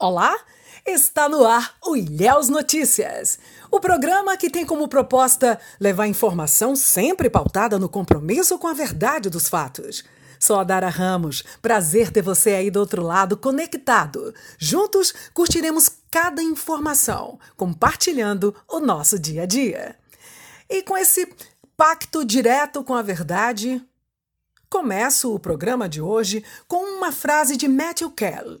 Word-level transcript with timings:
Olá, 0.00 0.38
está 0.86 1.28
no 1.28 1.44
ar 1.44 1.74
o 1.84 1.96
Ilhéus 1.96 2.48
Notícias, 2.48 3.36
o 3.68 3.80
programa 3.80 4.36
que 4.36 4.48
tem 4.48 4.64
como 4.64 4.86
proposta 4.86 5.58
levar 5.80 6.06
informação 6.06 6.76
sempre 6.76 7.28
pautada 7.28 7.80
no 7.80 7.88
compromisso 7.88 8.56
com 8.60 8.68
a 8.68 8.72
verdade 8.72 9.28
dos 9.28 9.48
fatos. 9.48 10.04
Sou 10.38 10.56
a 10.56 10.62
Dara 10.62 10.88
Ramos, 10.88 11.42
prazer 11.60 12.12
ter 12.12 12.22
você 12.22 12.50
aí 12.50 12.70
do 12.70 12.78
outro 12.78 13.02
lado 13.02 13.36
conectado. 13.36 14.32
Juntos 14.56 15.12
curtiremos 15.34 15.90
cada 16.08 16.40
informação, 16.40 17.36
compartilhando 17.56 18.54
o 18.68 18.78
nosso 18.78 19.18
dia 19.18 19.42
a 19.42 19.46
dia. 19.46 19.96
E 20.70 20.80
com 20.80 20.96
esse 20.96 21.28
pacto 21.76 22.24
direto 22.24 22.84
com 22.84 22.94
a 22.94 23.02
verdade, 23.02 23.84
começo 24.70 25.34
o 25.34 25.40
programa 25.40 25.88
de 25.88 26.00
hoje 26.00 26.44
com 26.68 26.84
uma 26.98 27.10
frase 27.10 27.56
de 27.56 27.66
Matthew 27.66 28.12
Kell 28.12 28.60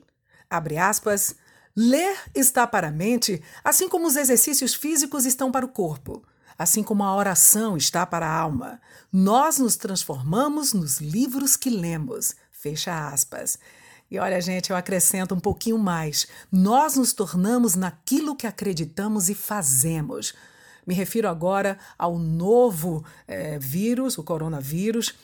Abre 0.50 0.78
aspas. 0.78 1.34
Ler 1.76 2.16
está 2.34 2.66
para 2.66 2.88
a 2.88 2.92
mente, 2.92 3.40
assim 3.62 3.88
como 3.88 4.06
os 4.06 4.16
exercícios 4.16 4.74
físicos 4.74 5.24
estão 5.24 5.52
para 5.52 5.64
o 5.64 5.68
corpo, 5.68 6.24
assim 6.58 6.82
como 6.82 7.04
a 7.04 7.14
oração 7.14 7.76
está 7.76 8.04
para 8.04 8.26
a 8.26 8.36
alma. 8.36 8.80
Nós 9.12 9.58
nos 9.58 9.76
transformamos 9.76 10.72
nos 10.72 11.00
livros 11.00 11.56
que 11.56 11.70
lemos. 11.70 12.34
Fecha 12.50 13.08
aspas. 13.08 13.58
E 14.10 14.18
olha, 14.18 14.40
gente, 14.40 14.70
eu 14.70 14.76
acrescento 14.76 15.34
um 15.34 15.40
pouquinho 15.40 15.78
mais. 15.78 16.26
Nós 16.50 16.96
nos 16.96 17.12
tornamos 17.12 17.74
naquilo 17.74 18.34
que 18.34 18.46
acreditamos 18.46 19.28
e 19.28 19.34
fazemos. 19.34 20.34
Me 20.86 20.94
refiro 20.94 21.28
agora 21.28 21.78
ao 21.98 22.18
novo 22.18 23.04
é, 23.26 23.58
vírus, 23.58 24.16
o 24.16 24.24
coronavírus, 24.24 25.14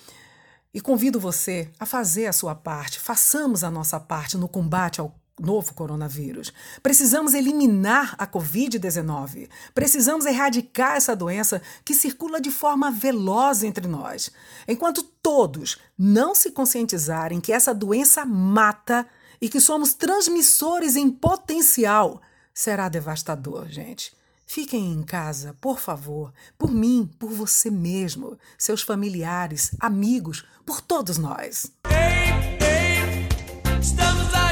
e 0.74 0.80
convido 0.80 1.20
você 1.20 1.70
a 1.78 1.86
fazer 1.86 2.26
a 2.26 2.32
sua 2.32 2.54
parte. 2.54 2.98
Façamos 2.98 3.62
a 3.62 3.70
nossa 3.70 4.00
parte 4.00 4.36
no 4.36 4.48
combate 4.48 5.00
ao 5.00 5.14
novo 5.38 5.72
coronavírus. 5.74 6.52
Precisamos 6.82 7.32
eliminar 7.32 8.14
a 8.18 8.26
Covid-19. 8.26 9.48
Precisamos 9.72 10.26
erradicar 10.26 10.96
essa 10.96 11.14
doença 11.14 11.62
que 11.84 11.94
circula 11.94 12.40
de 12.40 12.50
forma 12.50 12.90
veloz 12.90 13.62
entre 13.62 13.86
nós. 13.86 14.30
Enquanto 14.66 15.02
todos 15.02 15.78
não 15.96 16.34
se 16.34 16.50
conscientizarem 16.50 17.40
que 17.40 17.52
essa 17.52 17.72
doença 17.72 18.24
mata 18.24 19.06
e 19.40 19.48
que 19.48 19.60
somos 19.60 19.94
transmissores 19.94 20.96
em 20.96 21.10
potencial, 21.10 22.20
será 22.52 22.88
devastador, 22.88 23.68
gente. 23.68 24.14
Fiquem 24.46 24.92
em 24.92 25.02
casa, 25.02 25.56
por 25.60 25.78
favor, 25.80 26.32
por 26.58 26.70
mim, 26.70 27.10
por 27.18 27.30
você 27.30 27.70
mesmo, 27.70 28.38
seus 28.58 28.82
familiares, 28.82 29.74
amigos, 29.80 30.44
por 30.64 30.80
todos 30.80 31.18
nós. 31.18 31.72
Ei, 31.88 32.58
ei, 32.60 33.80
estamos 33.80 34.34
aí. 34.34 34.43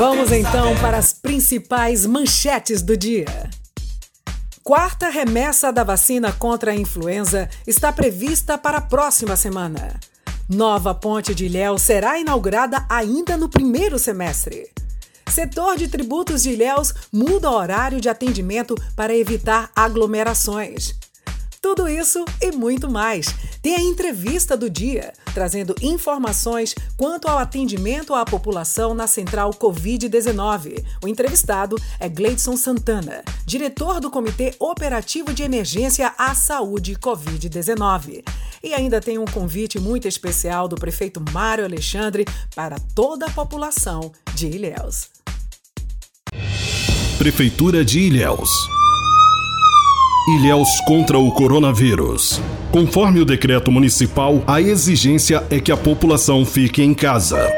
Vamos 0.00 0.32
então 0.32 0.74
para 0.80 0.96
as 0.96 1.12
principais 1.12 2.06
manchetes 2.06 2.80
do 2.80 2.96
dia. 2.96 3.50
Quarta 4.64 5.10
remessa 5.10 5.70
da 5.70 5.84
vacina 5.84 6.32
contra 6.32 6.70
a 6.70 6.74
influenza 6.74 7.50
está 7.66 7.92
prevista 7.92 8.56
para 8.56 8.78
a 8.78 8.80
próxima 8.80 9.36
semana. 9.36 10.00
Nova 10.48 10.94
ponte 10.94 11.34
de 11.34 11.44
Ilhéus 11.44 11.82
será 11.82 12.18
inaugurada 12.18 12.82
ainda 12.88 13.36
no 13.36 13.46
primeiro 13.46 13.98
semestre. 13.98 14.70
Setor 15.30 15.76
de 15.76 15.86
tributos 15.86 16.44
de 16.44 16.52
Ilhéus 16.52 16.94
muda 17.12 17.50
horário 17.50 18.00
de 18.00 18.08
atendimento 18.08 18.74
para 18.96 19.14
evitar 19.14 19.70
aglomerações. 19.76 20.94
Tudo 21.62 21.86
isso 21.86 22.24
e 22.40 22.50
muito 22.50 22.90
mais. 22.90 23.26
Tem 23.60 23.74
a 23.74 23.82
entrevista 23.82 24.56
do 24.56 24.70
dia, 24.70 25.12
trazendo 25.34 25.74
informações 25.82 26.74
quanto 26.96 27.28
ao 27.28 27.36
atendimento 27.36 28.14
à 28.14 28.24
população 28.24 28.94
na 28.94 29.06
central 29.06 29.50
Covid-19. 29.50 30.82
O 31.04 31.08
entrevistado 31.08 31.76
é 31.98 32.08
Gleidson 32.08 32.56
Santana, 32.56 33.22
diretor 33.44 34.00
do 34.00 34.10
Comitê 34.10 34.54
Operativo 34.58 35.34
de 35.34 35.42
Emergência 35.42 36.14
à 36.16 36.34
Saúde 36.34 36.94
Covid-19. 36.94 38.24
E 38.62 38.72
ainda 38.72 38.98
tem 38.98 39.18
um 39.18 39.26
convite 39.26 39.78
muito 39.78 40.08
especial 40.08 40.66
do 40.66 40.76
prefeito 40.76 41.22
Mário 41.30 41.66
Alexandre 41.66 42.24
para 42.56 42.78
toda 42.94 43.26
a 43.26 43.30
população 43.30 44.10
de 44.34 44.46
Ilhéus. 44.46 45.10
Prefeitura 47.18 47.84
de 47.84 48.00
Ilhéus. 48.00 48.79
Ilhéus 50.28 50.68
contra 50.86 51.18
o 51.18 51.32
coronavírus. 51.32 52.42
Conforme 52.70 53.20
o 53.20 53.24
decreto 53.24 53.72
municipal, 53.72 54.42
a 54.46 54.60
exigência 54.60 55.42
é 55.48 55.58
que 55.58 55.72
a 55.72 55.76
população 55.76 56.44
fique 56.44 56.82
em 56.82 56.92
casa. 56.92 57.50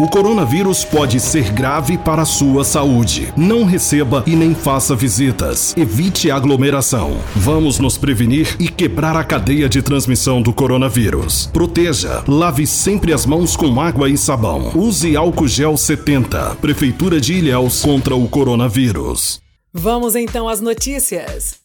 O 0.00 0.08
coronavírus 0.08 0.84
pode 0.84 1.20
ser 1.20 1.52
grave 1.52 1.96
para 1.96 2.22
a 2.22 2.24
sua 2.24 2.64
saúde. 2.64 3.32
Não 3.36 3.64
receba 3.64 4.24
e 4.26 4.34
nem 4.34 4.56
faça 4.56 4.96
visitas. 4.96 5.72
Evite 5.76 6.32
aglomeração. 6.32 7.16
Vamos 7.36 7.78
nos 7.78 7.96
prevenir 7.96 8.56
e 8.58 8.68
quebrar 8.68 9.16
a 9.16 9.22
cadeia 9.22 9.68
de 9.68 9.80
transmissão 9.80 10.42
do 10.42 10.52
coronavírus. 10.52 11.48
Proteja. 11.52 12.24
Lave 12.26 12.66
sempre 12.66 13.12
as 13.12 13.24
mãos 13.24 13.54
com 13.54 13.80
água 13.80 14.10
e 14.10 14.18
sabão. 14.18 14.72
Use 14.74 15.16
álcool 15.16 15.46
gel 15.46 15.76
70. 15.76 16.56
Prefeitura 16.60 17.20
de 17.20 17.34
Ilhéus 17.34 17.82
contra 17.82 18.16
o 18.16 18.28
coronavírus. 18.28 19.40
Vamos 19.72 20.16
então 20.16 20.48
às 20.48 20.60
notícias. 20.60 21.63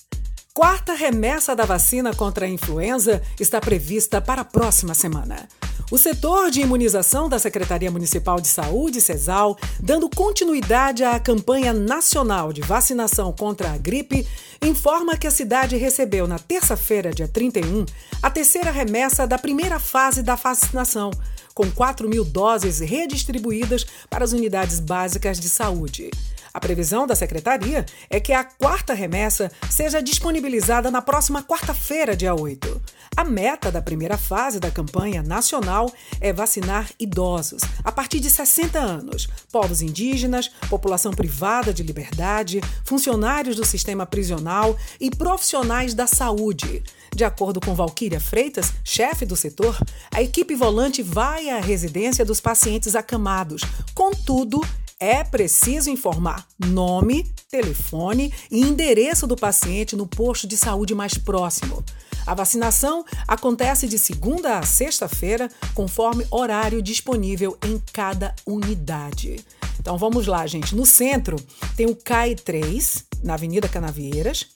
Quarta 0.60 0.94
remessa 0.94 1.56
da 1.56 1.64
vacina 1.64 2.14
contra 2.14 2.46
a 2.46 2.50
influenza 2.50 3.22
está 3.40 3.62
prevista 3.62 4.20
para 4.20 4.42
a 4.42 4.44
próxima 4.44 4.94
semana. 4.94 5.48
O 5.90 5.98
setor 5.98 6.52
de 6.52 6.60
imunização 6.60 7.30
da 7.30 7.40
Secretaria 7.40 7.90
Municipal 7.90 8.42
de 8.42 8.50
Saúde, 8.50 9.00
CESAL, 9.00 9.58
dando 9.80 10.10
continuidade 10.10 11.02
à 11.02 11.18
campanha 11.18 11.72
nacional 11.72 12.52
de 12.52 12.60
vacinação 12.60 13.32
contra 13.32 13.72
a 13.72 13.78
gripe, 13.78 14.28
informa 14.62 15.16
que 15.16 15.28
a 15.28 15.32
cidade 15.32 15.78
recebeu 15.78 16.28
na 16.28 16.38
terça-feira, 16.38 17.14
dia 17.14 17.30
31, 17.30 17.86
a 18.22 18.30
terceira 18.30 18.70
remessa 18.70 19.26
da 19.26 19.38
primeira 19.38 19.80
fase 19.80 20.22
da 20.22 20.36
vacinação, 20.36 21.10
com 21.54 21.72
4 21.72 22.10
mil 22.10 22.26
doses 22.26 22.82
redistribuídas 22.82 23.86
para 24.10 24.26
as 24.26 24.34
unidades 24.34 24.82
básicas 24.82 25.40
de 25.40 25.48
saúde. 25.48 26.12
A 26.54 26.60
previsão 26.60 27.06
da 27.06 27.16
secretaria 27.16 27.86
é 28.10 28.20
que 28.20 28.34
a 28.34 28.44
quarta 28.44 28.94
remessa 28.94 29.52
seja 29.70 30.02
disponibilizada 30.02 30.90
na 30.90 31.02
próxima 31.02 31.44
quarta-feira, 31.44 32.16
dia 32.16 32.34
8. 32.34 32.82
A 33.16 33.24
meta 33.24 33.72
da 33.72 33.82
primeira 33.82 34.18
fase 34.18 34.60
da 34.60 34.72
campanha 34.72 35.22
nacional 35.22 35.92
é 36.22 36.32
vacinar 36.32 36.90
idosos 37.00 37.62
a 37.84 37.92
partir 37.92 38.20
de 38.20 38.30
60 38.30 38.80
anos, 38.80 39.28
povos 39.52 39.82
indígenas, 39.82 40.50
população 40.70 41.12
privada 41.12 41.74
de 41.74 41.84
liberdade, 41.84 42.62
funcionários 42.86 43.56
do 43.56 43.66
sistema 43.66 44.06
prisional 44.06 44.78
e 45.00 45.10
profissionais 45.10 45.94
da 45.94 46.08
saúde. 46.08 46.84
De 47.14 47.26
acordo 47.26 47.60
com 47.60 47.76
Valquíria 47.76 48.20
Freitas, 48.20 48.72
chefe 48.84 49.26
do 49.26 49.36
setor, 49.36 49.78
a 50.14 50.22
equipe 50.22 50.56
volante 50.56 51.02
vai 51.02 51.50
à 51.50 51.60
residência 51.60 52.24
dos 52.24 52.40
pacientes 52.40 52.96
acamados. 52.96 53.64
Contudo, 53.94 54.62
é 55.00 55.24
preciso 55.24 55.90
informar 55.90 56.46
nome, 56.60 57.24
telefone 57.50 58.34
e 58.52 58.62
endereço 58.62 59.26
do 59.26 59.36
paciente 59.36 59.96
no 59.96 60.06
posto 60.06 60.46
de 60.46 60.58
saúde 60.58 60.94
mais 60.94 61.18
próximo. 61.18 61.84
A 62.28 62.34
vacinação 62.34 63.06
acontece 63.28 63.88
de 63.88 63.98
segunda 63.98 64.60
a 64.60 64.64
sexta-feira, 64.64 65.50
conforme 65.74 66.28
horário 66.30 66.82
disponível 66.82 67.58
em 67.66 67.82
cada 67.94 68.36
unidade. 68.46 69.44
Então 69.80 69.98
vamos 69.98 70.28
lá, 70.28 70.46
gente. 70.46 70.76
No 70.76 70.86
centro 70.86 71.38
tem 71.76 71.88
o 71.88 71.96
CAI 71.96 72.36
3, 72.36 73.06
na 73.24 73.36
Avenida 73.36 73.68
Canavieiras, 73.68 74.48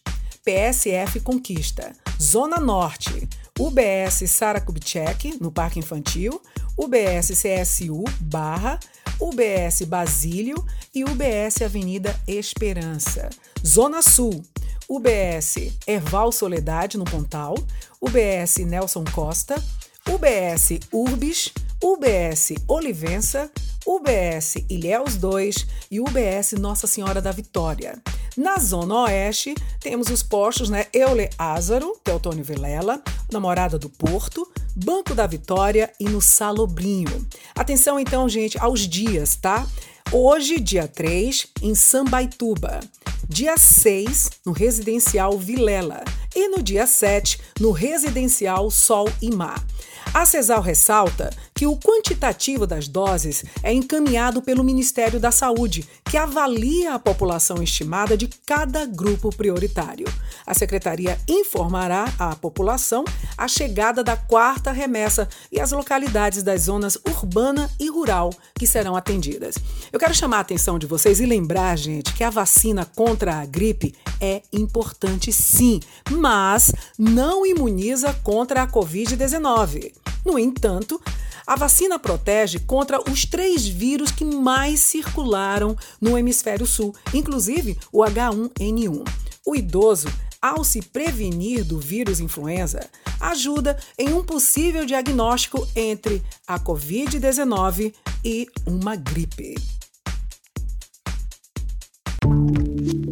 PSF 0.44 1.22
Conquista. 1.22 1.96
Zona 2.22 2.58
Norte, 2.58 3.28
UBS 3.60 4.30
Sara 4.30 4.62
Kubitschek, 4.62 5.38
no 5.42 5.52
Parque 5.52 5.80
Infantil, 5.80 6.42
UBS 6.78 7.32
CSU 7.32 8.04
Barra, 8.20 8.80
UBS 9.24 9.84
Basílio 9.84 10.66
e 10.94 11.06
UBS 11.06 11.62
Avenida 11.62 12.14
Esperança. 12.28 13.30
Zona 13.66 14.02
Sul, 14.02 14.44
UBS 14.90 15.72
Erval 15.88 16.30
Soledade, 16.30 16.98
no 16.98 17.06
Pontal, 17.06 17.56
UBS 18.02 18.58
Nelson 18.66 19.06
Costa, 19.14 19.56
UBS 20.10 20.78
Urbis, 20.92 21.54
UBS 21.82 22.52
Olivença, 22.68 23.50
UBS 23.88 24.56
Ilhéus 24.70 25.16
2 25.16 25.68
e 25.90 26.02
UBS 26.02 26.52
Nossa 26.60 26.86
Senhora 26.86 27.22
da 27.22 27.32
Vitória. 27.32 28.02
Na 28.36 28.58
Zona 28.58 29.04
Oeste, 29.04 29.54
temos 29.80 30.10
os 30.10 30.24
postos 30.24 30.68
né, 30.68 30.88
Eule 30.92 31.30
Ázaro, 31.38 31.96
Teotônio 32.04 32.44
Vilela, 32.44 33.00
Namorada 33.32 33.78
do 33.78 33.90
Porto, 33.90 34.52
Banco 34.76 35.14
da 35.14 35.28
Vitória 35.28 35.92
e 36.00 36.06
no 36.06 36.20
Salobrinho. 36.20 37.28
Atenção 37.54 38.00
então, 38.00 38.28
gente, 38.28 38.58
aos 38.58 38.88
dias, 38.88 39.36
tá? 39.36 39.68
Hoje, 40.12 40.60
dia 40.60 40.88
3, 40.88 41.48
em 41.62 41.76
Sambaituba. 41.76 42.80
Dia 43.30 43.56
6, 43.56 44.32
no 44.44 44.52
Residencial 44.52 45.38
Vilela. 45.38 46.04
E 46.36 46.48
no 46.48 46.64
dia 46.64 46.88
7, 46.88 47.40
no 47.60 47.72
Residencial 47.72 48.72
Sol 48.72 49.08
e 49.22 49.30
Mar. 49.32 49.64
A 50.14 50.26
CESAL 50.26 50.62
ressalta 50.62 51.32
que 51.64 51.68
o 51.68 51.78
quantitativo 51.78 52.68
das 52.68 52.90
doses 52.90 53.46
é 53.64 53.72
encaminhado 53.72 54.42
pelo 54.42 54.66
Ministério 54.66 55.18
da 55.18 55.32
Saúde, 55.32 55.88
que 56.04 56.18
avalia 56.18 56.94
a 56.94 57.00
população 57.00 57.64
estimada 57.64 58.18
de 58.18 58.28
cada 58.46 58.86
grupo 58.86 59.30
prioritário. 59.30 60.06
A 60.46 60.54
secretaria 60.54 61.18
informará 61.26 62.14
à 62.20 62.36
população 62.36 63.06
a 63.38 63.48
chegada 63.48 64.04
da 64.04 64.18
quarta 64.18 64.74
remessa 64.74 65.30
e 65.50 65.58
as 65.58 65.72
localidades 65.72 66.44
das 66.44 66.64
zonas 66.64 66.98
urbana 67.08 67.72
e 67.80 67.90
rural 67.90 68.32
que 68.56 68.68
serão 68.68 68.94
atendidas. 68.94 69.56
Eu 69.90 69.98
quero 69.98 70.14
chamar 70.14 70.40
a 70.40 70.42
atenção 70.42 70.78
de 70.78 70.86
vocês 70.86 71.22
e 71.22 71.26
lembrar, 71.26 71.78
gente, 71.78 72.14
que 72.14 72.26
a 72.26 72.30
vacina 72.30 72.86
contra 72.94 73.36
a 73.36 73.46
gripe 73.46 73.96
é 74.20 74.42
importante 74.52 75.32
sim, 75.32 75.80
mas 76.12 76.74
não 77.00 77.46
imuniza 77.46 78.12
contra 78.22 78.64
a 78.64 78.68
Covid-19. 78.68 79.94
No 80.26 80.38
entanto, 80.40 81.02
a 81.46 81.56
vacina 81.56 82.00
protege 82.00 82.60
contra 82.60 83.00
os 83.10 83.26
três 83.26 83.68
vírus 83.68 84.12
que 84.12 84.24
mais 84.24 84.80
circularam 84.80 85.76
no 86.00 86.18
hemisfério 86.18 86.66
sul, 86.66 86.96
inclusive 87.14 87.78
o 87.92 88.04
H1N1. 88.04 89.08
O 89.46 89.56
idoso, 89.56 90.08
ao 90.42 90.64
se 90.64 90.82
prevenir 90.82 91.64
do 91.64 91.80
vírus 91.80 92.20
influenza, 92.20 92.90
ajuda 93.20 93.78
em 93.98 94.14
um 94.14 94.24
possível 94.24 94.86
diagnóstico 94.86 95.68
entre 95.76 96.22
a 96.48 96.60
Covid-19 96.60 97.94
e 98.24 98.48
uma 98.66 98.96
gripe. 98.96 99.56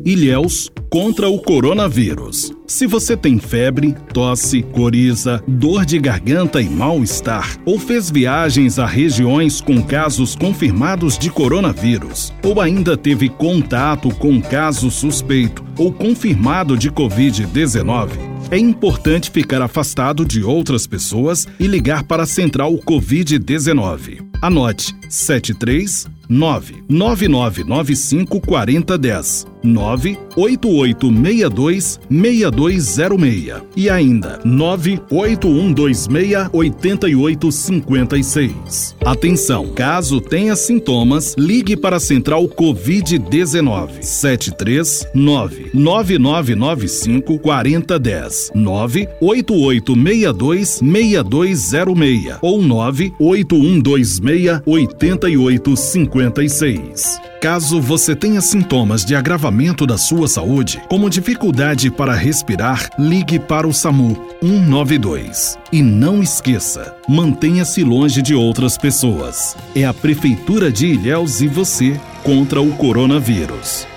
Ilhéus 0.06 0.72
contra 0.90 1.30
o 1.30 1.40
coronavírus. 1.40 2.52
Se 2.68 2.86
você 2.86 3.16
tem 3.16 3.40
febre, 3.40 3.96
tosse, 4.14 4.62
coriza, 4.62 5.44
dor 5.48 5.86
de 5.86 6.00
garganta 6.00 6.62
e 6.62 6.70
mal-estar, 6.70 7.58
ou 7.66 7.80
fez 7.80 8.10
viagens 8.10 8.80
a 8.80 8.86
regiões 8.86 9.62
com 9.62 9.82
casos 9.82 10.36
confirmados 10.36 11.18
de 11.18 11.30
coronavírus, 11.30 12.34
ou 12.44 12.60
ainda 12.60 12.98
teve 12.98 13.30
contato 13.30 14.10
com 14.16 14.42
caso 14.42 14.92
suspeito 14.92 15.64
ou 15.78 15.94
confirmado 15.94 16.78
de 16.78 16.92
Covid-19, 16.92 18.10
é 18.52 18.58
importante 18.58 19.32
ficar 19.32 19.62
afastado 19.62 20.26
de 20.26 20.44
outras 20.44 20.86
pessoas 20.86 21.48
e 21.58 21.68
ligar 21.68 22.04
para 22.04 22.24
a 22.24 22.28
Central 22.28 22.74
Covid-19. 22.74 24.20
Anote 24.42 25.01
73 25.12 26.08
99995 26.30 28.40
4010 28.40 29.46
98862 29.64 32.00
6206 32.10 33.62
e 33.76 33.90
ainda 33.90 34.40
98126 34.44 36.50
8856. 36.54 38.96
Atenção, 39.06 39.68
caso 39.74 40.20
tenha 40.22 40.56
sintomas, 40.56 41.36
ligue 41.38 41.78
para 41.78 41.98
a 41.98 42.00
Central 42.00 42.46
Covid-19 42.46 44.02
739 44.02 45.70
9995 45.74 47.38
4010 47.40 48.52
98862 48.56 50.80
6206 50.82 52.38
ou 52.42 52.62
98126 52.62 54.62
8856. 55.10 57.20
Caso 57.42 57.82
você 57.82 58.16
tenha 58.16 58.40
sintomas 58.40 59.04
de 59.04 59.16
agravamento 59.16 59.88
da 59.88 59.98
sua 59.98 60.28
saúde, 60.28 60.80
como 60.88 61.10
dificuldade 61.10 61.90
para 61.90 62.14
respirar, 62.14 62.88
ligue 63.00 63.40
para 63.40 63.68
o 63.68 63.74
SAMU 63.74 64.16
192. 64.42 65.58
E 65.72 65.82
não 65.82 66.22
esqueça, 66.22 66.96
mantenha-se 67.10 67.84
longe 67.84 68.22
de 68.22 68.36
outras 68.36 68.78
pessoas. 68.78 69.58
É 69.76 69.86
a 69.86 69.94
Prefeitura 69.94 70.72
de 70.72 70.86
Ilhéus 70.88 71.42
e 71.42 71.48
você 71.48 72.00
contra 72.24 72.62
o 72.62 72.76
coronavírus. 72.76 73.88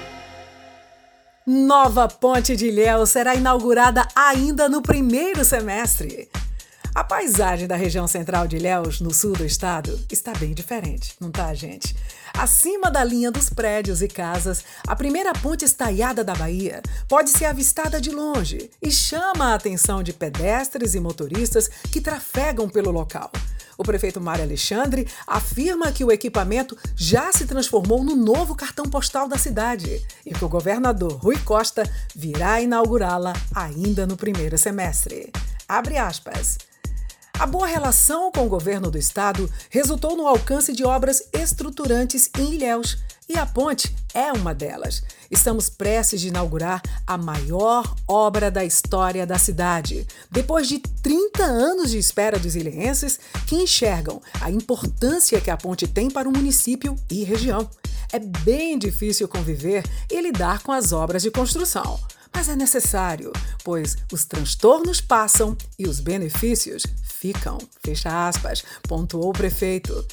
Nova 1.46 2.08
Ponte 2.08 2.56
de 2.56 2.68
Ilhéus 2.68 3.10
será 3.10 3.34
inaugurada 3.34 4.08
ainda 4.16 4.66
no 4.66 4.80
primeiro 4.80 5.44
semestre. 5.44 6.30
A 6.94 7.02
paisagem 7.02 7.66
da 7.66 7.74
região 7.74 8.06
central 8.06 8.46
de 8.46 8.54
Ilhéus, 8.54 9.00
no 9.00 9.12
sul 9.12 9.32
do 9.32 9.44
estado, 9.44 9.98
está 10.12 10.32
bem 10.34 10.54
diferente, 10.54 11.16
não 11.20 11.28
tá, 11.28 11.52
gente? 11.52 11.96
Acima 12.32 12.88
da 12.88 13.02
linha 13.02 13.32
dos 13.32 13.50
prédios 13.50 14.00
e 14.00 14.06
casas, 14.06 14.64
a 14.86 14.94
primeira 14.94 15.32
ponte 15.32 15.64
estaiada 15.64 16.22
da 16.22 16.36
Bahia 16.36 16.80
pode 17.08 17.30
ser 17.30 17.46
avistada 17.46 18.00
de 18.00 18.12
longe 18.12 18.70
e 18.80 18.92
chama 18.92 19.46
a 19.46 19.54
atenção 19.54 20.04
de 20.04 20.12
pedestres 20.12 20.94
e 20.94 21.00
motoristas 21.00 21.68
que 21.90 22.00
trafegam 22.00 22.68
pelo 22.68 22.92
local. 22.92 23.32
O 23.76 23.82
prefeito 23.82 24.20
Mário 24.20 24.44
Alexandre 24.44 25.08
afirma 25.26 25.90
que 25.90 26.04
o 26.04 26.12
equipamento 26.12 26.78
já 26.94 27.32
se 27.32 27.44
transformou 27.44 28.04
no 28.04 28.14
novo 28.14 28.54
cartão 28.54 28.84
postal 28.84 29.26
da 29.26 29.36
cidade 29.36 30.00
e 30.24 30.32
que 30.32 30.44
o 30.44 30.48
governador 30.48 31.14
Rui 31.14 31.38
Costa 31.40 31.82
virá 32.14 32.60
inaugurá-la 32.60 33.32
ainda 33.52 34.06
no 34.06 34.16
primeiro 34.16 34.56
semestre. 34.56 35.32
Abre 35.68 35.98
aspas. 35.98 36.56
A 37.36 37.46
boa 37.46 37.66
relação 37.66 38.30
com 38.30 38.46
o 38.46 38.48
governo 38.48 38.92
do 38.92 38.96
estado 38.96 39.50
resultou 39.68 40.16
no 40.16 40.26
alcance 40.26 40.72
de 40.72 40.84
obras 40.84 41.20
estruturantes 41.32 42.30
em 42.38 42.54
Ilhéus, 42.54 42.98
e 43.28 43.36
a 43.36 43.44
ponte 43.44 43.94
é 44.14 44.32
uma 44.32 44.54
delas. 44.54 45.02
Estamos 45.30 45.68
prestes 45.68 46.20
de 46.20 46.28
inaugurar 46.28 46.80
a 47.04 47.18
maior 47.18 47.92
obra 48.06 48.50
da 48.50 48.64
história 48.64 49.26
da 49.26 49.36
cidade, 49.36 50.06
depois 50.30 50.68
de 50.68 50.78
30 50.78 51.42
anos 51.42 51.90
de 51.90 51.98
espera 51.98 52.38
dos 52.38 52.54
ilhenses 52.54 53.18
que 53.46 53.56
enxergam 53.56 54.22
a 54.40 54.48
importância 54.50 55.40
que 55.40 55.50
a 55.50 55.56
ponte 55.56 55.88
tem 55.88 56.08
para 56.08 56.28
o 56.28 56.32
município 56.32 56.94
e 57.10 57.24
região. 57.24 57.68
É 58.12 58.20
bem 58.20 58.78
difícil 58.78 59.26
conviver 59.26 59.82
e 60.08 60.20
lidar 60.20 60.62
com 60.62 60.70
as 60.70 60.92
obras 60.92 61.22
de 61.22 61.32
construção 61.32 61.98
mas 62.34 62.48
é 62.48 62.56
necessário, 62.56 63.32
pois 63.62 63.96
os 64.12 64.24
transtornos 64.24 65.00
passam 65.00 65.56
e 65.78 65.86
os 65.86 66.00
benefícios 66.00 66.82
ficam. 67.24 67.56
Fecha 67.82 68.28
aspas, 68.28 68.62
pontuou 68.86 69.30
o 69.30 69.32
prefeito. 69.32 70.06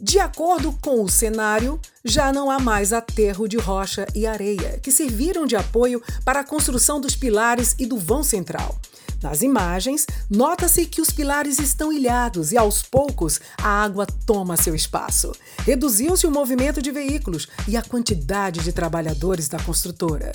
De 0.00 0.18
acordo 0.18 0.72
com 0.80 1.02
o 1.02 1.08
cenário, 1.08 1.78
já 2.02 2.32
não 2.32 2.50
há 2.50 2.58
mais 2.58 2.92
aterro 2.92 3.46
de 3.46 3.58
rocha 3.58 4.06
e 4.14 4.26
areia, 4.26 4.78
que 4.82 4.90
serviram 4.90 5.44
de 5.44 5.56
apoio 5.56 6.02
para 6.24 6.40
a 6.40 6.44
construção 6.44 7.00
dos 7.00 7.14
pilares 7.14 7.74
e 7.78 7.84
do 7.84 7.98
vão 7.98 8.22
central. 8.22 8.80
Nas 9.22 9.42
imagens, 9.42 10.06
nota-se 10.30 10.86
que 10.86 11.00
os 11.00 11.10
pilares 11.10 11.58
estão 11.58 11.92
ilhados 11.92 12.52
e 12.52 12.56
aos 12.56 12.82
poucos 12.82 13.40
a 13.60 13.68
água 13.68 14.06
toma 14.06 14.56
seu 14.56 14.76
espaço. 14.76 15.32
Reduziu-se 15.64 16.26
o 16.26 16.30
movimento 16.30 16.80
de 16.80 16.92
veículos 16.92 17.48
e 17.66 17.76
a 17.76 17.82
quantidade 17.82 18.60
de 18.60 18.72
trabalhadores 18.72 19.48
da 19.48 19.58
construtora. 19.58 20.30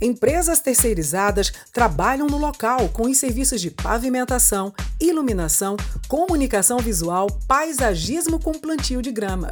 Empresas 0.00 0.60
terceirizadas 0.60 1.52
trabalham 1.72 2.28
no 2.28 2.38
local 2.38 2.88
com 2.90 3.10
os 3.10 3.18
serviços 3.18 3.60
de 3.60 3.72
pavimentação, 3.72 4.72
iluminação, 5.00 5.76
comunicação 6.06 6.78
visual, 6.78 7.26
paisagismo 7.48 8.38
com 8.38 8.52
plantio 8.52 9.02
de 9.02 9.10
grama. 9.10 9.50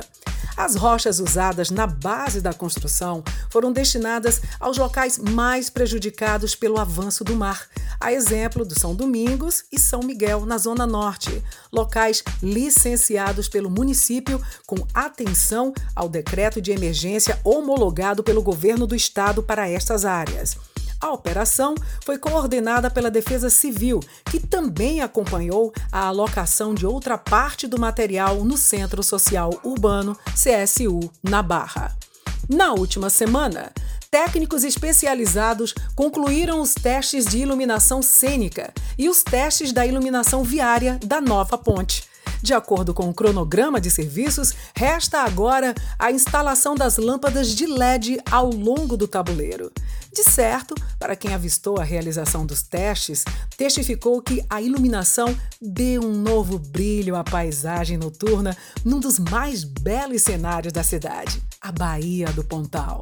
As 0.57 0.75
rochas 0.75 1.21
usadas 1.21 1.71
na 1.71 1.87
base 1.87 2.41
da 2.41 2.55
construção 2.55 3.23
foram 3.51 3.73
destinadas 3.73 4.41
aos 4.59 4.79
locais 4.79 5.19
mais 5.19 5.69
prejudicados 5.69 6.55
pelo 6.55 6.79
avanço 6.79 7.23
do 7.23 7.37
mar, 7.37 7.67
a 8.01 8.13
exemplo 8.13 8.65
São 8.79 8.95
Domingos 8.95 9.65
e 9.73 9.79
São 9.79 10.01
Miguel, 10.01 10.45
na 10.45 10.59
Zona 10.59 10.87
Norte, 10.87 11.43
locais 11.73 12.23
licenciados 12.43 13.49
pelo 13.49 13.71
município 13.71 14.41
com 14.67 14.77
atenção 14.93 15.73
ao 15.95 16.09
decreto 16.09 16.61
de 16.61 16.73
emergência 16.73 17.41
homologado 17.43 18.23
pelo 18.23 18.43
governo 18.43 18.87
do 18.87 18.95
estado 18.95 19.43
para 19.43 19.69
estas 19.69 20.05
áreas. 20.05 20.57
A 21.01 21.13
operação 21.13 21.75
foi 22.05 22.19
coordenada 22.19 22.91
pela 22.91 23.11
Defesa 23.11 23.51
Civil, 23.51 24.01
que 24.25 24.41
também 24.41 25.01
acompanhou 25.01 25.73
a 25.93 26.07
alocação 26.07 26.75
de 26.75 26.87
outra 26.87 27.19
parte 27.19 27.67
do 27.67 27.79
material 27.79 28.45
no 28.45 28.57
Centro 28.57 29.03
Social 29.03 29.51
Urbano, 29.63 30.17
CSU, 30.33 31.01
na 31.23 31.43
Barra. 31.43 31.97
Na 32.49 32.73
última 32.73 33.11
semana, 33.11 33.73
técnicos 34.17 34.65
especializados 34.65 35.75
concluíram 35.95 36.63
os 36.63 36.73
testes 36.73 37.27
de 37.27 37.37
iluminação 37.37 38.01
cênica 38.01 38.73
e 38.97 39.11
os 39.11 39.23
testes 39.23 39.73
da 39.75 39.87
iluminação 39.87 40.43
viária 40.43 40.99
da 41.05 41.21
nova 41.21 41.59
ponte. 41.59 42.03
De 42.41 42.55
acordo 42.55 42.95
com 42.95 43.11
o 43.11 43.15
cronograma 43.15 43.79
de 43.79 43.91
serviços, 43.91 44.55
resta 44.75 45.19
agora 45.19 45.75
a 45.99 46.11
instalação 46.11 46.75
das 46.75 46.97
lâmpadas 46.97 47.55
de 47.55 47.67
LED 47.67 48.19
ao 48.31 48.49
longo 48.49 48.97
do 48.97 49.07
tabuleiro. 49.07 49.71
De 50.11 50.25
certo, 50.25 50.75
para 50.99 51.15
quem 51.15 51.35
avistou 51.35 51.79
a 51.79 51.85
realização 51.85 52.47
dos 52.47 52.63
testes, 52.63 53.23
testificou 53.55 54.23
que 54.23 54.43
a 54.49 54.63
iluminação 54.63 55.37
deu 55.61 56.03
um 56.03 56.15
novo 56.15 56.59
brilho 56.59 57.17
à 57.17 57.23
paisagem 57.23 57.99
noturna 57.99 58.57
num 58.83 58.99
dos 58.99 59.19
mais 59.19 59.63
belos 59.63 60.23
cenários 60.23 60.73
da 60.73 60.83
cidade, 60.83 61.43
a 61.61 61.71
Baía 61.71 62.33
do 62.33 62.43
Pontal. 62.43 63.01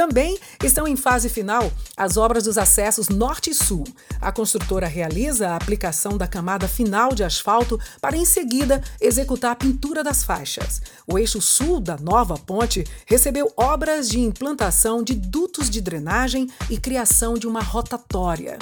Também 0.00 0.38
estão 0.64 0.88
em 0.88 0.96
fase 0.96 1.28
final 1.28 1.70
as 1.94 2.16
obras 2.16 2.44
dos 2.44 2.56
acessos 2.56 3.10
Norte 3.10 3.50
e 3.50 3.54
Sul. 3.54 3.84
A 4.18 4.32
construtora 4.32 4.86
realiza 4.86 5.50
a 5.50 5.56
aplicação 5.56 6.16
da 6.16 6.26
camada 6.26 6.66
final 6.66 7.14
de 7.14 7.22
asfalto 7.22 7.78
para, 8.00 8.16
em 8.16 8.24
seguida, 8.24 8.82
executar 8.98 9.50
a 9.50 9.56
pintura 9.56 10.02
das 10.02 10.24
faixas. 10.24 10.80
O 11.06 11.18
eixo 11.18 11.38
sul 11.42 11.80
da 11.80 11.98
nova 11.98 12.38
ponte 12.38 12.82
recebeu 13.04 13.52
obras 13.54 14.08
de 14.08 14.18
implantação 14.18 15.02
de 15.02 15.12
dutos 15.12 15.68
de 15.68 15.82
drenagem 15.82 16.48
e 16.70 16.78
criação 16.78 17.34
de 17.34 17.46
uma 17.46 17.60
rotatória. 17.60 18.56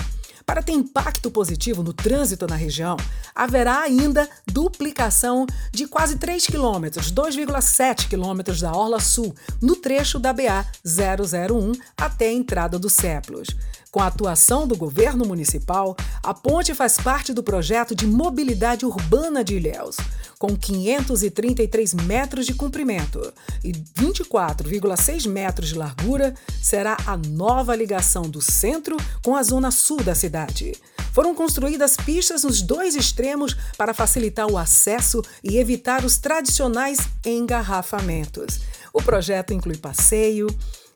Para 0.49 0.63
ter 0.63 0.73
impacto 0.73 1.31
positivo 1.31 1.83
no 1.83 1.93
trânsito 1.93 2.47
na 2.47 2.57
região, 2.57 2.97
haverá 3.35 3.81
ainda 3.81 4.27
duplicação 4.47 5.45
de 5.71 5.87
quase 5.87 6.17
3 6.17 6.47
quilômetros, 6.47 7.13
2,7 7.13 8.09
quilômetros 8.09 8.63
da 8.63 8.73
Orla 8.73 8.99
Sul, 8.99 9.35
no 9.61 9.77
trecho 9.77 10.19
da 10.19 10.33
BA 10.33 10.65
001 10.83 11.73
até 11.99 12.29
a 12.29 12.33
entrada 12.33 12.79
do 12.79 12.89
Céplos. 12.89 13.49
Com 13.91 14.01
a 14.01 14.07
atuação 14.07 14.67
do 14.67 14.77
governo 14.77 15.25
municipal, 15.25 15.97
a 16.23 16.35
ponte 16.35 16.75
faz 16.75 16.99
parte 16.99 17.33
do 17.33 17.43
projeto 17.43 17.95
de 17.95 18.07
mobilidade 18.07 18.85
urbana 18.85 19.43
de 19.43 19.57
Ilhéus 19.57 19.97
com 20.39 20.57
533 20.57 21.95
metros 21.95 22.47
de 22.47 22.55
comprimento 22.55 23.33
e 23.65 23.73
24,6 23.73 25.29
metros 25.29 25.71
de 25.71 25.75
largura, 25.75 26.35
será 26.63 26.97
a 27.07 27.17
nova 27.17 27.75
ligação 27.75 28.23
do 28.23 28.41
centro 28.41 28.97
com 29.23 29.35
a 29.35 29.43
zona 29.43 29.71
sul 29.71 30.03
da 30.03 30.15
cidade. 30.15 30.75
Foram 31.13 31.35
construídas 31.35 31.97
pistas 31.97 32.45
nos 32.45 32.63
dois 32.63 32.95
extremos 32.95 33.57
para 33.77 33.93
facilitar 33.93 34.47
o 34.47 34.57
acesso 34.57 35.21
e 35.43 35.59
evitar 35.59 36.05
os 36.05 36.17
tradicionais 36.19 37.01
engarrafamentos. 37.27 38.61
O 38.93 39.03
projeto 39.03 39.53
inclui 39.53 39.77
passeio, 39.77 40.47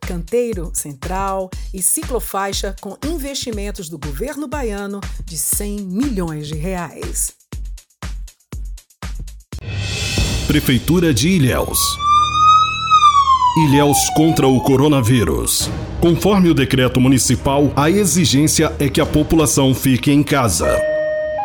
canteiro 0.06 0.70
central 0.74 1.50
e 1.72 1.80
ciclofaixa 1.80 2.74
com 2.80 2.96
investimentos 3.06 3.88
do 3.88 3.98
governo 3.98 4.46
baiano 4.46 5.00
de 5.24 5.38
100 5.38 5.80
milhões 5.80 6.48
de 6.48 6.54
reais. 6.54 7.34
Prefeitura 10.46 11.14
de 11.14 11.28
Ilhéus. 11.28 11.78
Ilhéus 13.66 13.98
contra 14.16 14.46
o 14.46 14.60
coronavírus. 14.60 15.70
Conforme 16.00 16.50
o 16.50 16.54
decreto 16.54 17.00
municipal, 17.00 17.72
a 17.76 17.88
exigência 17.88 18.74
é 18.78 18.88
que 18.88 19.00
a 19.00 19.06
população 19.06 19.74
fique 19.74 20.10
em 20.10 20.22
casa. 20.22 20.91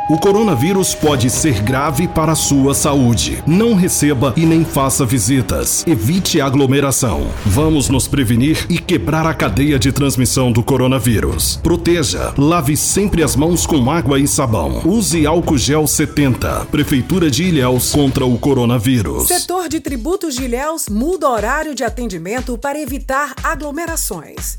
O 0.09 0.17
coronavírus 0.17 0.95
pode 0.95 1.29
ser 1.29 1.61
grave 1.61 2.07
para 2.07 2.31
a 2.31 2.35
sua 2.35 2.73
saúde. 2.73 3.43
Não 3.45 3.75
receba 3.75 4.33
e 4.37 4.45
nem 4.45 4.63
faça 4.63 5.05
visitas. 5.05 5.85
Evite 5.85 6.39
aglomeração. 6.39 7.27
Vamos 7.45 7.89
nos 7.89 8.07
prevenir 8.07 8.65
e 8.69 8.79
quebrar 8.79 9.27
a 9.27 9.33
cadeia 9.33 9.77
de 9.77 9.91
transmissão 9.91 10.49
do 10.49 10.63
coronavírus. 10.63 11.59
Proteja. 11.61 12.33
Lave 12.37 12.77
sempre 12.77 13.21
as 13.21 13.35
mãos 13.35 13.65
com 13.65 13.91
água 13.91 14.17
e 14.17 14.25
sabão. 14.25 14.81
Use 14.85 15.27
álcool 15.27 15.57
gel 15.57 15.85
70. 15.85 16.67
Prefeitura 16.71 17.29
de 17.29 17.43
Ilhéus 17.43 17.91
contra 17.91 18.25
o 18.25 18.39
coronavírus. 18.39 19.27
Setor 19.27 19.67
de 19.67 19.81
tributos 19.81 20.35
de 20.35 20.45
Ilhéus 20.45 20.87
muda 20.87 21.27
horário 21.27 21.75
de 21.75 21.83
atendimento 21.83 22.57
para 22.57 22.79
evitar 22.79 23.35
aglomerações. 23.43 24.57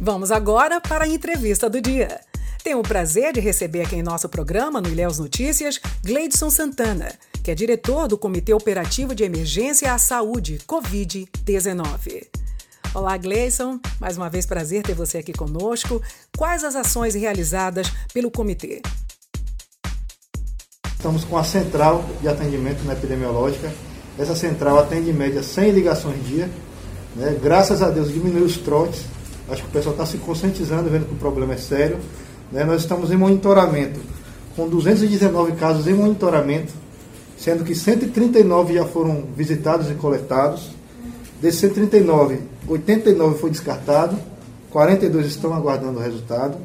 Vamos 0.00 0.30
agora 0.30 0.80
para 0.80 1.04
a 1.04 1.08
entrevista 1.08 1.70
do 1.70 1.80
dia. 1.80 2.20
Tenho 2.62 2.80
o 2.80 2.82
prazer 2.82 3.32
de 3.32 3.40
receber 3.40 3.82
aqui 3.82 3.96
em 3.96 4.02
nosso 4.02 4.28
programa, 4.28 4.80
no 4.80 4.88
Ilhéus 4.88 5.18
Notícias, 5.18 5.80
Gleidson 6.02 6.50
Santana, 6.50 7.12
que 7.42 7.50
é 7.50 7.54
diretor 7.54 8.08
do 8.08 8.16
Comitê 8.16 8.54
Operativo 8.54 9.14
de 9.14 9.22
Emergência 9.22 9.92
à 9.92 9.98
Saúde, 9.98 10.58
Covid-19. 10.66 12.26
Olá, 12.94 13.16
Gleison. 13.16 13.78
Mais 14.00 14.16
uma 14.16 14.30
vez, 14.30 14.46
prazer 14.46 14.82
ter 14.82 14.94
você 14.94 15.18
aqui 15.18 15.32
conosco. 15.32 16.00
Quais 16.36 16.64
as 16.64 16.74
ações 16.74 17.14
realizadas 17.14 17.88
pelo 18.12 18.30
comitê? 18.30 18.80
Estamos 20.96 21.24
com 21.24 21.36
a 21.36 21.44
central 21.44 22.02
de 22.20 22.28
atendimento 22.28 22.82
na 22.84 22.94
epidemiológica. 22.94 23.70
Essa 24.18 24.34
central 24.34 24.78
atende 24.78 25.10
em 25.10 25.14
média 25.14 25.42
100 25.42 25.70
ligações 25.72 26.24
dia. 26.26 26.48
Né? 27.16 27.36
Graças 27.42 27.82
a 27.82 27.90
Deus 27.90 28.12
diminuiu 28.12 28.44
os 28.44 28.56
trotes 28.56 29.04
Acho 29.48 29.62
que 29.62 29.68
o 29.68 29.72
pessoal 29.72 29.94
está 29.94 30.06
se 30.06 30.16
conscientizando, 30.18 30.88
vendo 30.88 31.06
que 31.06 31.14
o 31.14 31.18
problema 31.18 31.54
é 31.54 31.58
sério. 31.58 31.98
Né? 32.50 32.64
Nós 32.64 32.80
estamos 32.82 33.10
em 33.10 33.16
monitoramento, 33.16 34.00
com 34.56 34.68
219 34.68 35.52
casos 35.52 35.86
em 35.86 35.92
monitoramento, 35.92 36.72
sendo 37.36 37.62
que 37.62 37.74
139 37.74 38.74
já 38.74 38.86
foram 38.86 39.24
visitados 39.36 39.90
e 39.90 39.94
coletados. 39.94 40.70
Desses 41.42 41.60
139, 41.60 42.38
89 42.66 43.38
foi 43.38 43.50
descartado, 43.50 44.16
42 44.70 45.26
estão 45.26 45.52
aguardando 45.52 45.98
o 45.98 46.02
resultado 46.02 46.56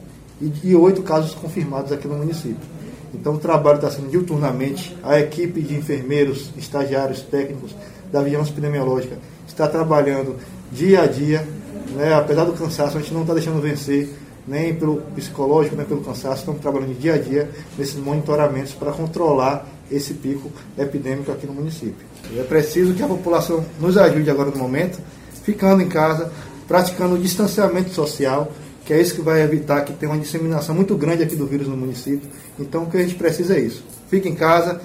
e, 0.42 0.52
e 0.64 0.76
8 0.76 1.02
casos 1.04 1.34
confirmados 1.34 1.92
aqui 1.92 2.08
no 2.08 2.16
município. 2.16 2.79
Então 3.14 3.36
o 3.36 3.40
trabalho 3.40 3.78
está 3.78 3.90
sendo 3.90 4.10
diuturnamente. 4.10 4.96
A 5.04 5.20
equipe 5.20 5.62
de 5.62 5.76
enfermeiros, 5.76 6.52
estagiários, 6.58 7.22
técnicos 7.22 7.76
da 8.12 8.22
vigilância 8.22 8.52
epidemiológica 8.52 9.18
está 9.48 9.68
trabalhando 9.68 10.36
dia 10.72 11.02
a 11.02 11.06
dia 11.06 11.46
né? 11.92 12.14
Apesar 12.14 12.46
do 12.46 12.54
cansaço, 12.54 12.98
a 12.98 13.02
gente 13.02 13.14
não 13.14 13.22
está 13.22 13.34
deixando 13.34 13.62
vencer 13.62 14.10
nem 14.48 14.74
pelo 14.74 15.02
psicológico, 15.16 15.76
nem 15.76 15.86
pelo 15.86 16.02
cansaço. 16.02 16.40
Estamos 16.40 16.62
trabalhando 16.62 16.98
dia 16.98 17.16
a 17.16 17.18
dia 17.18 17.50
nesses 17.78 17.96
monitoramentos 17.96 18.74
para 18.74 18.92
controlar 18.92 19.68
esse 19.92 20.14
pico 20.14 20.52
epidêmico 20.78 21.32
aqui 21.32 21.46
no 21.48 21.54
município. 21.54 22.08
E 22.32 22.40
é 22.40 22.44
preciso 22.44 22.94
que 22.94 23.04
a 23.04 23.08
população 23.08 23.64
nos 23.80 23.98
ajude 23.98 24.30
agora 24.30 24.52
no 24.52 24.58
momento, 24.58 25.00
ficando 25.44 25.82
em 25.82 25.90
casa, 25.90 26.32
praticando 26.68 27.16
o 27.16 27.18
distanciamento 27.18 27.90
social, 27.92 28.52
que 28.90 28.94
é 28.94 29.00
isso 29.00 29.14
que 29.14 29.22
vai 29.22 29.44
evitar 29.44 29.86
que 29.86 29.94
tenha 29.94 30.12
uma 30.12 30.18
disseminação 30.18 30.74
muito 30.74 30.96
grande 30.96 31.22
aqui 31.22 31.36
do 31.36 31.46
vírus 31.46 31.68
no 31.68 31.78
município. 31.78 32.28
Então 32.58 32.86
o 32.86 32.90
que 32.90 32.98
a 32.98 33.02
gente 33.02 33.14
precisa 33.14 33.56
é 33.56 33.60
isso. 33.60 33.86
Fique 34.10 34.28
em 34.28 34.34
casa, 34.34 34.82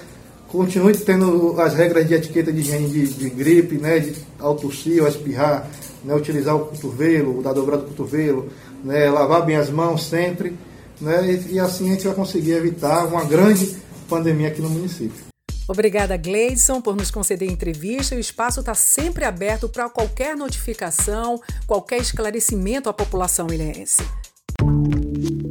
continue 0.47 0.95
tendo 0.95 1.59
as 1.59 1.73
regras 1.73 2.07
de 2.07 2.13
etiqueta 2.13 2.53
de 2.53 2.61
higiene 2.61 2.87
de, 2.87 3.07
de 3.07 3.31
gripe, 3.31 3.79
né, 3.79 4.01
de 4.01 4.15
ao 4.39 4.57
tossir 4.57 5.03
ou 5.03 5.09
espirrar, 5.09 5.71
né, 6.05 6.15
utilizar 6.15 6.55
o 6.55 6.67
cotovelo, 6.67 7.39
o 7.39 7.43
da 7.43 7.55
dobrada 7.55 7.81
do 7.81 7.89
cotovelo, 7.89 8.51
né, 8.85 9.11
lavar 9.11 9.47
bem 9.47 9.57
as 9.57 9.71
mãos 9.71 10.07
sempre, 10.07 10.55
né, 11.01 11.41
e, 11.49 11.55
e 11.55 11.59
assim 11.59 11.89
a 11.89 11.95
gente 11.95 12.05
vai 12.05 12.15
conseguir 12.15 12.53
evitar 12.53 13.07
uma 13.07 13.25
grande 13.25 13.75
pandemia 14.07 14.49
aqui 14.49 14.61
no 14.61 14.69
município. 14.69 15.34
Obrigada, 15.67 16.17
Gleidson, 16.17 16.81
por 16.81 16.95
nos 16.95 17.11
conceder 17.11 17.51
entrevista. 17.51 18.15
O 18.15 18.21
espaço 18.21 18.61
está 18.61 18.75
sempre 18.75 19.25
aberto 19.25 19.69
para 19.69 19.89
qualquer 19.89 20.37
notificação, 20.37 21.41
qualquer 21.67 22.01
esclarecimento 22.01 22.89
à 22.89 22.93
população 22.93 23.47
ilhense. 23.51 24.03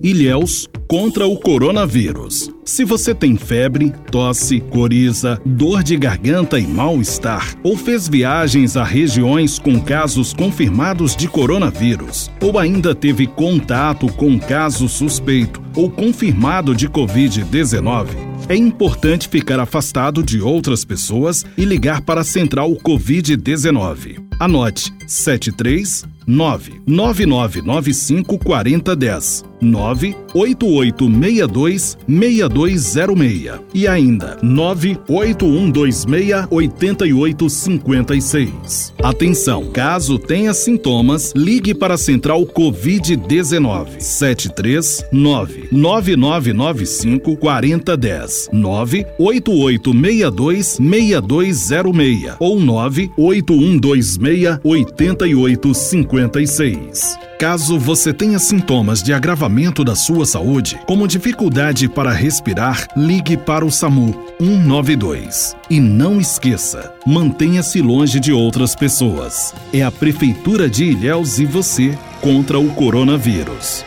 Ilhéus 0.03 0.67
contra 0.85 1.25
o 1.25 1.39
coronavírus. 1.39 2.51
Se 2.65 2.83
você 2.83 3.15
tem 3.15 3.37
febre, 3.37 3.91
tosse, 4.11 4.59
coriza, 4.59 5.41
dor 5.45 5.81
de 5.81 5.95
garganta 5.95 6.59
e 6.59 6.67
mal-estar, 6.67 7.55
ou 7.63 7.77
fez 7.77 8.07
viagens 8.07 8.75
a 8.75 8.83
regiões 8.83 9.57
com 9.57 9.79
casos 9.81 10.33
confirmados 10.33 11.15
de 11.15 11.27
coronavírus, 11.27 12.29
ou 12.41 12.59
ainda 12.59 12.93
teve 12.93 13.25
contato 13.25 14.11
com 14.13 14.37
caso 14.37 14.87
suspeito 14.89 15.63
ou 15.75 15.89
confirmado 15.89 16.75
de 16.75 16.87
Covid-19, 16.89 18.32
é 18.49 18.55
importante 18.55 19.29
ficar 19.29 19.59
afastado 19.59 20.21
de 20.21 20.41
outras 20.41 20.83
pessoas 20.83 21.45
e 21.57 21.65
ligar 21.65 22.01
para 22.01 22.21
a 22.21 22.25
Central 22.25 22.71
Covid-19. 22.71 24.21
Anote 24.39 24.93
73 25.07 26.05
99995 26.25 28.39
4010 28.39 29.52
98862 29.63 31.97
6206 32.07 33.59
e 33.73 33.87
ainda 33.87 34.37
98126 34.43 36.47
8856. 36.49 38.93
Atenção, 39.01 39.71
caso 39.71 40.19
tenha 40.19 40.53
sintomas, 40.53 41.33
ligue 41.35 41.73
para 41.73 41.95
a 41.95 41.97
Central 41.97 42.45
Covid-19 42.45 43.99
739 43.99 45.69
9995 45.71 47.35
4010 47.37 48.49
98862 48.53 50.77
6206 50.79 52.35
ou 52.39 52.59
98126 52.59 54.59
8856. 54.63 57.32
Caso 57.43 57.77
você 57.77 58.13
tenha 58.13 58.39
sintomas 58.39 59.03
de 59.03 59.11
agravamento 59.11 59.83
da 59.83 59.97
sua 59.97 60.25
saúde, 60.25 60.79
como 60.87 61.05
dificuldade 61.05 61.89
para 61.89 62.09
respirar, 62.09 62.87
ligue 62.95 63.35
para 63.35 63.65
o 63.65 63.69
SAMU 63.69 64.13
192. 64.39 65.53
E 65.69 65.77
não 65.77 66.21
esqueça, 66.21 66.93
mantenha-se 67.05 67.81
longe 67.81 68.17
de 68.17 68.31
outras 68.31 68.77
pessoas. 68.77 69.53
É 69.73 69.83
a 69.83 69.91
Prefeitura 69.91 70.69
de 70.69 70.85
Ilhéus 70.85 71.37
e 71.37 71.45
você 71.45 71.99
contra 72.21 72.57
o 72.57 72.73
coronavírus. 72.73 73.83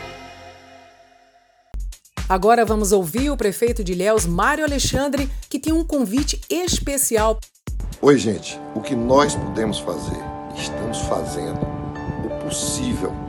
Agora 2.29 2.63
vamos 2.63 2.93
ouvir 2.93 3.31
o 3.31 3.39
prefeito 3.39 3.83
de 3.83 3.93
Ilhéus, 3.93 4.27
Mário 4.27 4.67
Alexandre, 4.67 5.31
que 5.49 5.59
tem 5.59 5.73
um 5.73 5.83
convite 5.83 6.39
especial. 6.51 7.41
Oi, 8.03 8.19
gente. 8.19 8.61
O 8.75 8.83
que 8.83 8.95
nós 8.95 9.35
podemos 9.35 9.79
fazer? 9.79 10.23
Estamos 10.55 10.99
fazendo 10.99 11.61
o 12.23 12.45
possível 12.45 13.26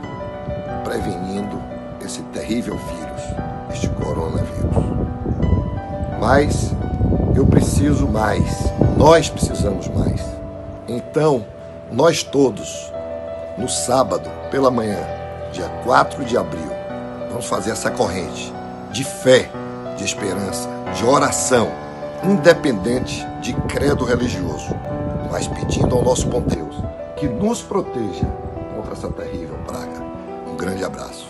prevenindo 0.88 1.62
esse 2.02 2.22
terrível 2.32 2.74
vírus, 2.74 3.22
este 3.70 3.88
coronavírus. 3.88 4.74
Mas 6.18 6.72
eu 7.36 7.46
preciso 7.46 8.08
mais, 8.08 8.72
nós 8.96 9.28
precisamos 9.28 9.86
mais. 9.88 10.24
Então, 10.88 11.44
nós 11.92 12.22
todos, 12.22 12.90
no 13.58 13.68
sábado 13.68 14.30
pela 14.50 14.70
manhã, 14.70 14.98
dia 15.52 15.68
4 15.84 16.24
de 16.24 16.38
abril, 16.38 16.70
vamos 17.28 17.44
fazer 17.44 17.72
essa 17.72 17.90
corrente 17.90 18.50
de 18.90 19.04
fé, 19.04 19.50
de 19.98 20.04
esperança, 20.04 20.70
de 20.94 21.04
oração, 21.04 21.68
independente 22.24 23.26
de 23.42 23.52
credo 23.52 24.06
religioso, 24.06 24.74
mas 25.30 25.46
pedindo 25.46 25.94
ao 25.94 26.02
nosso 26.02 26.26
bom 26.28 26.40
Deus 26.40 26.76
que 27.16 27.28
nos 27.28 27.60
proteja 27.60 28.24
contra 28.74 28.94
essa 28.94 29.10
terrível 29.10 29.58
praga. 29.66 29.97
Grande 30.58 30.82
abraço. 30.82 31.24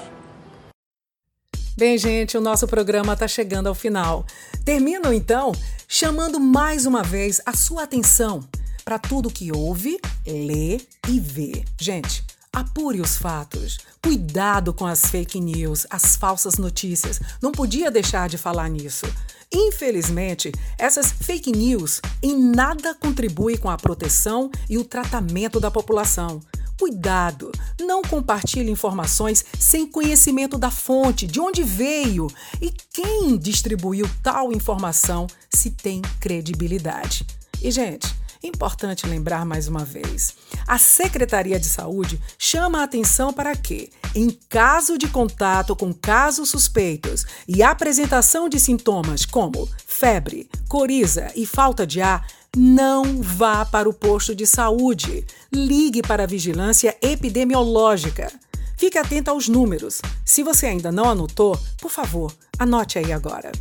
Bem, 1.77 1.99
gente, 1.99 2.37
o 2.37 2.41
nosso 2.41 2.67
programa 2.67 3.13
está 3.13 3.29
chegando 3.29 3.67
ao 3.67 3.75
final. 3.75 4.25
Termino 4.65 5.13
então 5.13 5.53
chamando 5.87 6.41
mais 6.41 6.87
uma 6.87 7.03
vez 7.03 7.39
a 7.45 7.53
sua 7.53 7.83
atenção 7.83 8.43
para 8.87 8.99
tudo 8.99 9.31
que 9.31 9.53
ouve, 9.53 10.01
lê 10.27 10.81
e 11.07 11.21
vê. 11.21 11.63
Gente, 11.79 12.25
apure 12.51 13.03
os 13.03 13.19
fatos. 13.19 13.79
Cuidado 14.03 14.73
com 14.73 14.87
as 14.87 15.03
fake 15.03 15.39
news, 15.39 15.87
as 15.91 16.17
falsas 16.17 16.57
notícias. 16.57 17.21
Não 17.43 17.53
podia 17.53 17.91
deixar 17.91 18.31
de 18.31 18.39
falar 18.39 18.71
nisso. 18.71 19.05
Infelizmente, 19.53 20.51
essas 20.79 21.13
fake 21.13 21.53
news 21.53 22.01
em 22.23 22.35
nada 22.35 22.95
contribuem 22.95 23.59
com 23.59 23.69
a 23.69 23.77
proteção 23.77 24.51
e 24.71 24.79
o 24.79 24.85
tratamento 24.85 25.61
da 25.61 25.71
população. 25.71 26.41
Cuidado, 26.79 27.51
não 27.81 28.03
compartilhe 28.03 28.71
informações 28.71 29.45
sem 29.59 29.85
conhecimento 29.85 30.57
da 30.57 30.71
fonte, 30.71 31.27
de 31.27 31.41
onde 31.41 31.63
veio. 31.63 32.29
E 32.63 32.73
quem 32.93 33.37
distribuiu 33.37 34.09
tal 34.23 34.53
informação 34.53 35.27
se 35.53 35.71
tem 35.71 36.01
credibilidade. 36.21 37.27
E, 37.61 37.73
gente, 37.73 38.15
importante 38.45 39.09
lembrar 39.09 39.45
mais 39.45 39.67
uma 39.67 39.85
vez: 39.85 40.37
a 40.67 40.79
Secretaria 40.79 41.59
de 41.59 41.67
Saúde 41.67 42.21
chama 42.39 42.79
a 42.79 42.85
atenção 42.85 43.33
para 43.33 43.57
que, 43.57 43.91
em 44.15 44.31
caso 44.49 44.97
de 44.97 45.09
contato 45.09 45.75
com 45.75 45.93
casos 45.93 46.49
suspeitos 46.49 47.27
e 47.49 47.61
apresentação 47.61 48.49
de 48.49 48.61
sintomas 48.61 49.27
como 49.27 49.69
febre, 49.85 50.49
coriza 50.69 51.33
e 51.35 51.45
falta 51.45 51.85
de 51.85 52.01
ar, 52.01 52.25
não 52.57 53.23
vá 53.23 53.65
para 53.65 53.89
o 53.89 53.95
posto 53.95 54.35
de 54.35 54.45
saúde. 54.47 55.25
Ligue 55.53 56.03
para 56.03 56.25
a 56.25 56.27
vigilância 56.27 56.97
epidemiológica. 57.01 58.33
Fique 58.77 58.99
atento 58.99 59.31
aos 59.31 59.49
números. 59.49 60.03
Se 60.25 60.43
você 60.43 60.67
ainda 60.67 60.91
não 60.93 61.11
anotou, 61.11 61.59
por 61.81 61.91
favor, 61.91 62.33
anote 62.59 62.99
aí 62.99 63.13
agora. 63.13 63.53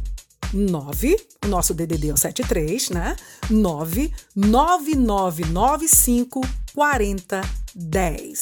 9, 0.53 1.17
o 1.43 1.47
nosso 1.47 1.73
DDD 1.73 2.09
é 2.09 2.13
o 2.13 2.17
73, 2.17 2.91
né? 2.91 3.15
9 3.49 4.13
9995 4.35 6.41
4010. 6.73 8.41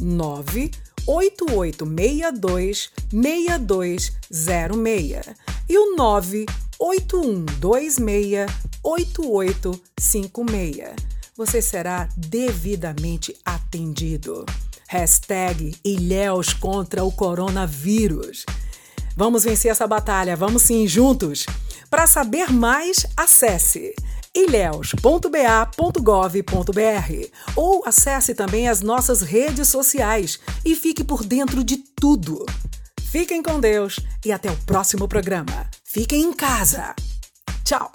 9 0.00 0.70
8862 1.06 2.90
6206 3.10 5.20
e 5.68 5.78
o 5.78 5.94
98126 5.96 7.98
8856. 8.82 11.12
Você 11.36 11.62
será 11.62 12.08
devidamente 12.16 13.34
atendido. 13.44 14.44
Hashtag 14.88 15.74
Ilhéus 15.84 16.52
contra 16.52 17.02
o 17.02 17.10
coronavírus. 17.10 18.44
Vamos 19.16 19.44
vencer 19.44 19.70
essa 19.70 19.86
batalha, 19.86 20.36
vamos 20.36 20.62
sim 20.62 20.86
juntos. 20.86 21.46
Para 21.88 22.06
saber 22.06 22.50
mais, 22.50 23.06
acesse 23.16 23.94
ilhéus.ba.gov.br 24.34 27.28
ou 27.54 27.82
acesse 27.86 28.34
também 28.34 28.68
as 28.68 28.80
nossas 28.80 29.20
redes 29.20 29.68
sociais 29.68 30.40
e 30.64 30.74
fique 30.74 31.04
por 31.04 31.24
dentro 31.24 31.62
de 31.62 31.76
tudo. 31.76 32.44
Fiquem 33.10 33.42
com 33.42 33.60
Deus 33.60 34.00
e 34.24 34.32
até 34.32 34.50
o 34.50 34.56
próximo 34.64 35.06
programa. 35.06 35.68
Fiquem 35.84 36.22
em 36.22 36.32
casa. 36.32 36.94
Tchau! 37.64 37.92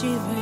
Como 0.00 0.39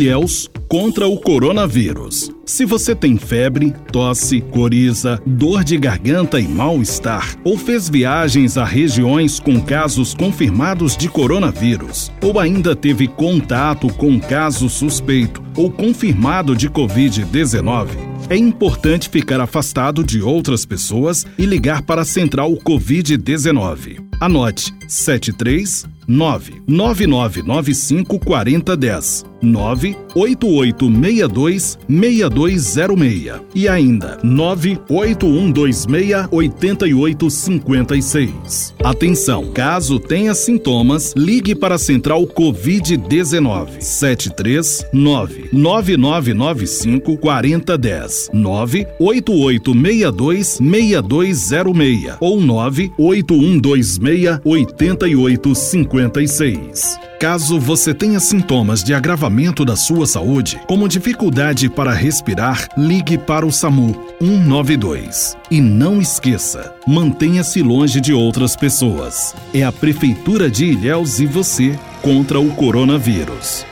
Ilhéus 0.00 0.48
contra 0.66 1.06
o 1.06 1.18
coronavírus. 1.18 2.32
Se 2.46 2.64
você 2.64 2.94
tem 2.94 3.18
febre, 3.18 3.74
tosse, 3.92 4.40
coriza, 4.40 5.20
dor 5.26 5.62
de 5.62 5.76
garganta 5.76 6.40
e 6.40 6.48
mal-estar, 6.48 7.36
ou 7.44 7.58
fez 7.58 7.90
viagens 7.90 8.56
a 8.56 8.64
regiões 8.64 9.38
com 9.38 9.60
casos 9.60 10.14
confirmados 10.14 10.96
de 10.96 11.06
coronavírus, 11.06 12.10
ou 12.22 12.40
ainda 12.40 12.74
teve 12.74 13.08
contato 13.08 13.88
com 13.88 14.18
caso 14.18 14.70
suspeito 14.70 15.42
ou 15.54 15.70
confirmado 15.70 16.56
de 16.56 16.70
Covid-19, 16.70 17.88
é 18.30 18.36
importante 18.36 19.10
ficar 19.10 19.40
afastado 19.40 20.02
de 20.02 20.22
outras 20.22 20.64
pessoas 20.64 21.26
e 21.36 21.44
ligar 21.44 21.82
para 21.82 22.00
a 22.02 22.06
Central 22.06 22.52
Covid-19. 22.52 24.02
Anote 24.18 24.72
73 24.88 25.84
99995 26.08 28.18
4010 28.18 29.29
98862 29.42 31.78
6206 31.88 33.40
e 33.54 33.68
ainda 33.68 34.18
98126 34.22 36.28
8856. 36.30 38.74
Atenção, 38.82 39.50
caso 39.52 39.98
tenha 39.98 40.34
sintomas, 40.34 41.14
ligue 41.16 41.54
para 41.54 41.76
a 41.76 41.78
Central 41.78 42.26
Covid-19 42.26 43.80
739 43.80 45.48
9995 45.52 47.16
4010 47.18 48.30
98862 48.32 50.58
6206 50.60 52.16
ou 52.20 52.40
98126 52.40 54.40
8856. 54.44 56.98
Caso 57.20 57.60
você 57.60 57.92
tenha 57.92 58.18
sintomas 58.18 58.82
de 58.82 58.94
agravamento 59.30 59.64
da 59.64 59.76
sua 59.76 60.06
saúde, 60.06 60.60
como 60.66 60.88
dificuldade 60.88 61.70
para 61.70 61.92
respirar, 61.92 62.68
ligue 62.76 63.16
para 63.16 63.46
o 63.46 63.52
SAMU 63.52 63.94
192. 64.20 65.36
E 65.50 65.60
não 65.60 66.00
esqueça, 66.00 66.74
mantenha-se 66.86 67.62
longe 67.62 68.00
de 68.00 68.12
outras 68.12 68.56
pessoas. 68.56 69.34
É 69.54 69.62
a 69.62 69.70
Prefeitura 69.70 70.50
de 70.50 70.66
Ilhéus 70.66 71.20
e 71.20 71.26
você 71.26 71.78
contra 72.02 72.40
o 72.40 72.50
coronavírus. 72.54 73.69